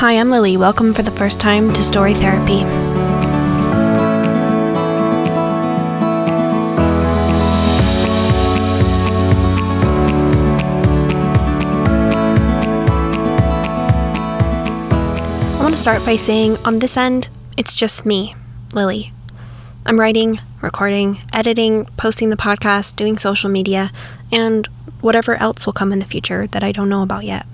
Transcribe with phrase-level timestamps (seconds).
[0.00, 0.56] Hi, I'm Lily.
[0.56, 2.62] Welcome for the first time to Story Therapy.
[15.52, 17.28] I want to start by saying on this end,
[17.58, 18.34] it's just me,
[18.72, 19.12] Lily.
[19.84, 23.92] I'm writing, recording, editing, posting the podcast, doing social media,
[24.32, 24.66] and
[25.02, 27.44] whatever else will come in the future that I don't know about yet.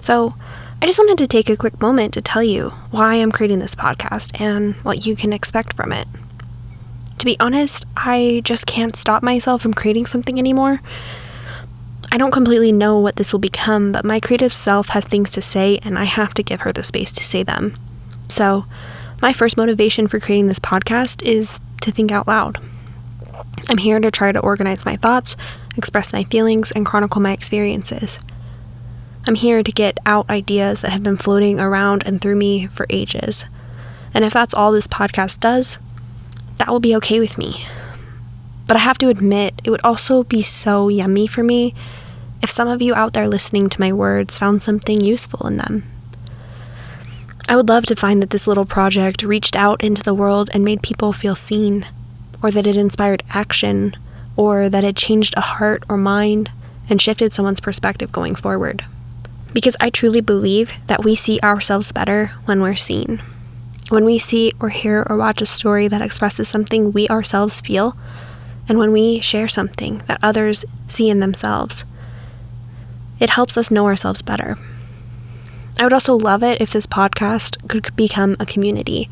[0.00, 0.34] So,
[0.80, 3.74] I just wanted to take a quick moment to tell you why I'm creating this
[3.74, 6.06] podcast and what you can expect from it.
[7.18, 10.80] To be honest, I just can't stop myself from creating something anymore.
[12.12, 15.42] I don't completely know what this will become, but my creative self has things to
[15.42, 17.74] say, and I have to give her the space to say them.
[18.28, 18.66] So,
[19.22, 22.58] my first motivation for creating this podcast is to think out loud.
[23.70, 25.36] I'm here to try to organize my thoughts,
[25.76, 28.20] express my feelings, and chronicle my experiences.
[29.28, 32.86] I'm here to get out ideas that have been floating around and through me for
[32.88, 33.46] ages.
[34.14, 35.80] And if that's all this podcast does,
[36.58, 37.64] that will be okay with me.
[38.68, 41.74] But I have to admit, it would also be so yummy for me
[42.40, 45.82] if some of you out there listening to my words found something useful in them.
[47.48, 50.64] I would love to find that this little project reached out into the world and
[50.64, 51.84] made people feel seen,
[52.40, 53.96] or that it inspired action,
[54.36, 56.52] or that it changed a heart or mind
[56.88, 58.84] and shifted someone's perspective going forward
[59.56, 63.22] because I truly believe that we see ourselves better when we're seen.
[63.88, 67.96] When we see or hear or watch a story that expresses something we ourselves feel,
[68.68, 71.86] and when we share something that others see in themselves,
[73.18, 74.58] it helps us know ourselves better.
[75.78, 79.08] I would also love it if this podcast could become a community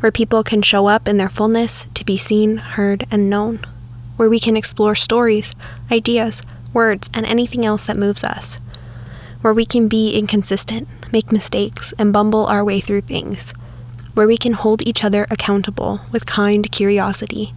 [0.00, 3.60] where people can show up in their fullness to be seen, heard, and known,
[4.16, 5.52] where we can explore stories,
[5.92, 6.40] ideas,
[6.72, 8.58] words, and anything else that moves us
[9.44, 13.52] where we can be inconsistent, make mistakes, and bumble our way through things,
[14.14, 17.52] where we can hold each other accountable with kind curiosity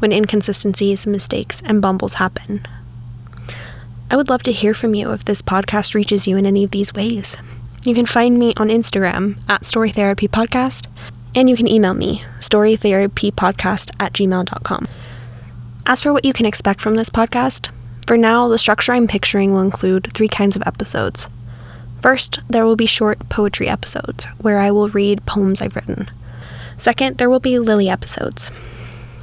[0.00, 2.60] when inconsistencies, mistakes, and bumbles happen.
[4.10, 6.72] I would love to hear from you if this podcast reaches you in any of
[6.72, 7.38] these ways.
[7.86, 10.88] You can find me on Instagram at Story Therapy Podcast,
[11.34, 14.86] and you can email me, storytherapypodcast at gmail.com.
[15.86, 17.70] As for what you can expect from this podcast,
[18.10, 21.28] for now, the structure I'm picturing will include three kinds of episodes.
[22.00, 26.08] First, there will be short poetry episodes, where I will read poems I've written.
[26.76, 28.50] Second, there will be Lily episodes.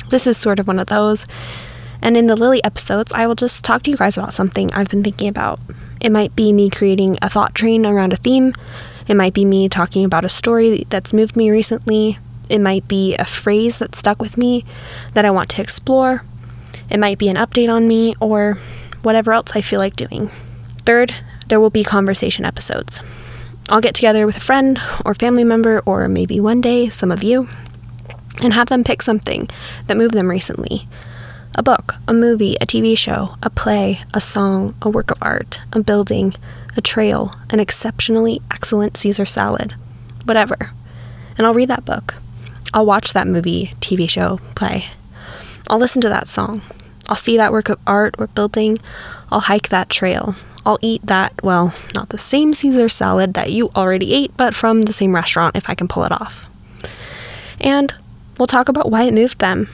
[0.10, 1.26] This is sort of one of those.
[2.04, 4.90] And in the Lily episodes, I will just talk to you guys about something I've
[4.90, 5.60] been thinking about.
[6.00, 8.54] It might be me creating a thought train around a theme.
[9.08, 12.20] It might be me talking about a story that's moved me recently.
[12.48, 14.64] It might be a phrase that stuck with me
[15.14, 16.24] that I want to explore.
[16.92, 18.59] It might be an update on me or
[19.02, 20.30] whatever else I feel like doing.
[20.88, 21.14] Third,
[21.50, 23.02] there will be conversation episodes.
[23.68, 27.22] I'll get together with a friend or family member, or maybe one day some of
[27.22, 27.50] you,
[28.42, 29.50] and have them pick something
[29.88, 30.88] that moved them recently
[31.56, 35.59] a book, a movie, a TV show, a play, a song, a work of art,
[35.74, 36.34] a building,
[36.78, 39.74] a trail, an exceptionally excellent Caesar salad,
[40.24, 40.72] whatever.
[41.38, 42.16] And I'll read that book.
[42.74, 44.86] I'll watch that movie, TV show, play.
[45.70, 46.62] I'll listen to that song.
[47.09, 48.78] I'll see that work of art or building.
[49.30, 50.36] I'll hike that trail.
[50.67, 54.81] I'll eat that, well, not the same Caesar salad that you already ate, but from
[54.81, 56.45] the same restaurant if I can pull it off.
[57.61, 57.94] And
[58.38, 59.69] we'll talk about why it moved them,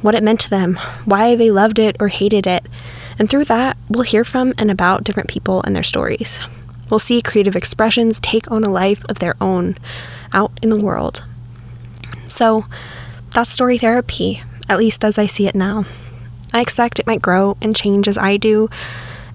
[0.00, 2.64] what it meant to them, why they loved it or hated it.
[3.18, 6.38] And through that, we'll hear from and about different people and their stories.
[6.88, 9.76] We'll see creative expressions take on a life of their own
[10.32, 11.26] out in the world.
[12.26, 12.64] So,
[13.32, 15.84] that's story therapy, at least as I see it now.
[16.54, 18.70] I expect it might grow and change as I do,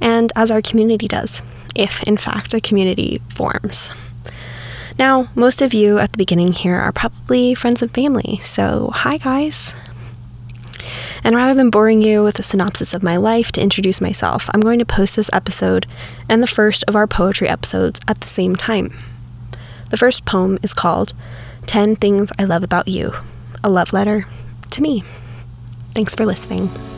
[0.03, 1.41] and as our community does,
[1.73, 3.95] if in fact a community forms.
[4.99, 9.17] Now, most of you at the beginning here are probably friends and family, so hi
[9.17, 9.73] guys.
[11.23, 14.59] And rather than boring you with a synopsis of my life to introduce myself, I'm
[14.59, 15.87] going to post this episode
[16.27, 18.93] and the first of our poetry episodes at the same time.
[19.89, 21.13] The first poem is called
[21.65, 23.13] 10 Things I Love About You,
[23.63, 24.27] a love letter
[24.71, 25.03] to me.
[25.93, 26.92] Thanks for listening.